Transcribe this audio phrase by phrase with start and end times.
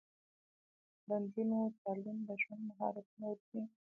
[1.07, 3.61] د نجونو تعلیم د ژوند مهارتونه ورښيي.